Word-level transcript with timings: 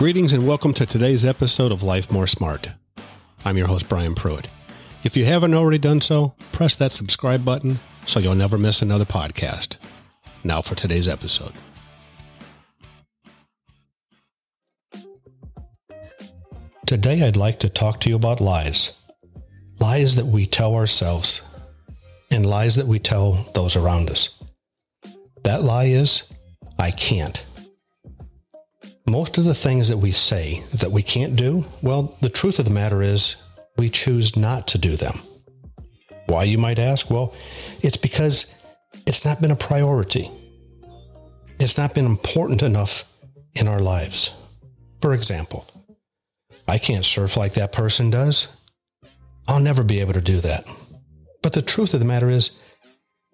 Greetings 0.00 0.32
and 0.32 0.46
welcome 0.46 0.72
to 0.72 0.86
today's 0.86 1.26
episode 1.26 1.70
of 1.70 1.82
Life 1.82 2.10
More 2.10 2.26
Smart. 2.26 2.70
I'm 3.44 3.58
your 3.58 3.66
host, 3.66 3.86
Brian 3.86 4.14
Pruitt. 4.14 4.48
If 5.04 5.14
you 5.14 5.26
haven't 5.26 5.52
already 5.52 5.76
done 5.76 6.00
so, 6.00 6.34
press 6.52 6.74
that 6.76 6.90
subscribe 6.90 7.44
button 7.44 7.78
so 8.06 8.18
you'll 8.18 8.34
never 8.34 8.56
miss 8.56 8.80
another 8.80 9.04
podcast. 9.04 9.76
Now 10.42 10.62
for 10.62 10.74
today's 10.74 11.06
episode. 11.06 11.52
Today, 16.86 17.22
I'd 17.22 17.36
like 17.36 17.60
to 17.60 17.68
talk 17.68 18.00
to 18.00 18.08
you 18.08 18.16
about 18.16 18.40
lies. 18.40 18.98
Lies 19.80 20.16
that 20.16 20.24
we 20.24 20.46
tell 20.46 20.76
ourselves 20.76 21.42
and 22.30 22.46
lies 22.46 22.76
that 22.76 22.86
we 22.86 22.98
tell 22.98 23.32
those 23.52 23.76
around 23.76 24.08
us. 24.08 24.42
That 25.44 25.62
lie 25.62 25.88
is, 25.88 26.22
I 26.78 26.90
can't. 26.90 27.44
Most 29.10 29.38
of 29.38 29.44
the 29.44 29.56
things 29.56 29.88
that 29.88 29.96
we 29.96 30.12
say 30.12 30.62
that 30.72 30.92
we 30.92 31.02
can't 31.02 31.34
do, 31.34 31.64
well, 31.82 32.16
the 32.20 32.28
truth 32.28 32.60
of 32.60 32.64
the 32.64 32.70
matter 32.70 33.02
is 33.02 33.34
we 33.76 33.90
choose 33.90 34.36
not 34.36 34.68
to 34.68 34.78
do 34.78 34.94
them. 34.94 35.18
Why, 36.26 36.44
you 36.44 36.58
might 36.58 36.78
ask? 36.78 37.10
Well, 37.10 37.34
it's 37.80 37.96
because 37.96 38.54
it's 39.08 39.24
not 39.24 39.40
been 39.40 39.50
a 39.50 39.56
priority. 39.56 40.30
It's 41.58 41.76
not 41.76 41.92
been 41.92 42.06
important 42.06 42.62
enough 42.62 43.12
in 43.56 43.66
our 43.66 43.80
lives. 43.80 44.30
For 45.00 45.12
example, 45.12 45.66
I 46.68 46.78
can't 46.78 47.04
surf 47.04 47.36
like 47.36 47.54
that 47.54 47.72
person 47.72 48.10
does. 48.10 48.46
I'll 49.48 49.58
never 49.58 49.82
be 49.82 49.98
able 49.98 50.12
to 50.12 50.20
do 50.20 50.40
that. 50.42 50.64
But 51.42 51.54
the 51.54 51.62
truth 51.62 51.94
of 51.94 51.98
the 51.98 52.06
matter 52.06 52.28
is, 52.28 52.56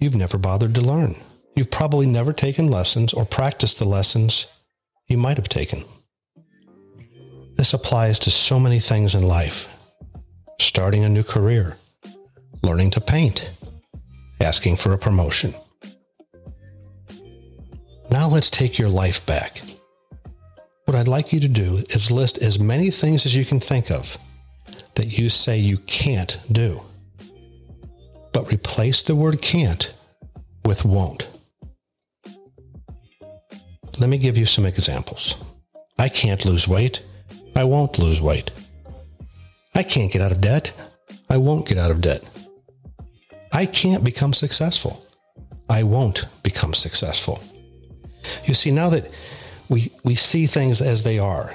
you've 0.00 0.16
never 0.16 0.38
bothered 0.38 0.74
to 0.76 0.80
learn. 0.80 1.14
You've 1.54 1.70
probably 1.70 2.06
never 2.06 2.32
taken 2.32 2.68
lessons 2.68 3.12
or 3.12 3.26
practiced 3.26 3.78
the 3.78 3.84
lessons 3.84 4.46
you 5.08 5.16
might 5.16 5.36
have 5.36 5.48
taken. 5.48 5.84
This 7.56 7.72
applies 7.74 8.18
to 8.20 8.30
so 8.30 8.60
many 8.60 8.78
things 8.78 9.14
in 9.14 9.22
life 9.22 9.74
starting 10.60 11.04
a 11.04 11.08
new 11.08 11.22
career, 11.22 11.76
learning 12.62 12.90
to 12.90 13.00
paint, 13.00 13.50
asking 14.40 14.76
for 14.76 14.92
a 14.92 14.98
promotion. 14.98 15.54
Now 18.10 18.28
let's 18.28 18.50
take 18.50 18.78
your 18.78 18.88
life 18.88 19.24
back. 19.24 19.62
What 20.84 20.96
I'd 20.96 21.08
like 21.08 21.32
you 21.32 21.40
to 21.40 21.48
do 21.48 21.84
is 21.90 22.10
list 22.10 22.38
as 22.38 22.58
many 22.58 22.90
things 22.90 23.26
as 23.26 23.36
you 23.36 23.44
can 23.44 23.60
think 23.60 23.90
of 23.90 24.16
that 24.94 25.18
you 25.18 25.30
say 25.30 25.58
you 25.58 25.78
can't 25.78 26.38
do, 26.50 26.80
but 28.32 28.50
replace 28.50 29.02
the 29.02 29.14
word 29.14 29.40
can't 29.40 29.92
with 30.64 30.84
won't. 30.84 31.26
Let 33.98 34.08
me 34.08 34.18
give 34.18 34.38
you 34.38 34.46
some 34.46 34.64
examples. 34.64 35.34
I 35.98 36.08
can't 36.08 36.44
lose 36.44 36.68
weight. 36.68 37.02
I 37.56 37.64
won't 37.64 37.98
lose 37.98 38.20
weight. 38.20 38.50
I 39.74 39.82
can't 39.82 40.12
get 40.12 40.22
out 40.22 40.30
of 40.30 40.40
debt. 40.40 40.72
I 41.28 41.38
won't 41.38 41.66
get 41.66 41.78
out 41.78 41.90
of 41.90 42.00
debt. 42.00 42.28
I 43.52 43.66
can't 43.66 44.04
become 44.04 44.32
successful. 44.32 45.04
I 45.68 45.82
won't 45.82 46.26
become 46.44 46.74
successful. 46.74 47.42
You 48.44 48.54
see, 48.54 48.70
now 48.70 48.88
that 48.90 49.10
we, 49.68 49.90
we 50.04 50.14
see 50.14 50.46
things 50.46 50.80
as 50.80 51.02
they 51.02 51.18
are, 51.18 51.52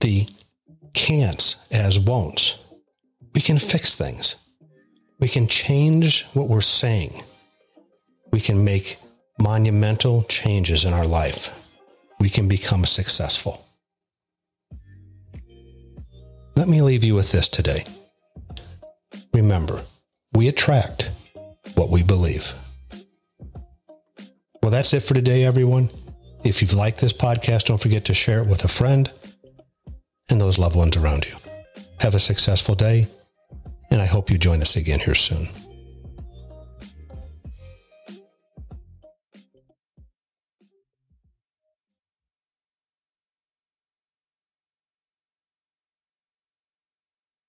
the 0.00 0.26
can'ts 0.92 1.56
as 1.70 1.98
won'ts, 1.98 2.56
we 3.34 3.40
can 3.40 3.58
fix 3.58 3.96
things. 3.96 4.34
We 5.20 5.28
can 5.28 5.46
change 5.46 6.24
what 6.32 6.48
we're 6.48 6.62
saying. 6.62 7.22
We 8.32 8.40
can 8.40 8.64
make 8.64 8.98
monumental 9.38 10.24
changes 10.24 10.84
in 10.84 10.92
our 10.92 11.06
life. 11.06 11.59
We 12.20 12.28
can 12.28 12.46
become 12.48 12.84
successful. 12.84 13.66
Let 16.54 16.68
me 16.68 16.82
leave 16.82 17.02
you 17.02 17.14
with 17.14 17.32
this 17.32 17.48
today. 17.48 17.86
Remember, 19.32 19.80
we 20.34 20.46
attract 20.46 21.10
what 21.74 21.88
we 21.88 22.02
believe. 22.02 22.52
Well, 24.62 24.70
that's 24.70 24.92
it 24.92 25.00
for 25.00 25.14
today, 25.14 25.44
everyone. 25.44 25.88
If 26.44 26.60
you've 26.60 26.74
liked 26.74 27.00
this 27.00 27.14
podcast, 27.14 27.64
don't 27.64 27.80
forget 27.80 28.04
to 28.04 28.14
share 28.14 28.42
it 28.42 28.46
with 28.46 28.64
a 28.64 28.68
friend 28.68 29.10
and 30.28 30.40
those 30.40 30.58
loved 30.58 30.76
ones 30.76 30.96
around 30.96 31.26
you. 31.26 31.36
Have 32.00 32.14
a 32.14 32.20
successful 32.20 32.74
day, 32.74 33.08
and 33.90 34.02
I 34.02 34.06
hope 34.06 34.30
you 34.30 34.36
join 34.36 34.60
us 34.60 34.76
again 34.76 35.00
here 35.00 35.14
soon. 35.14 35.48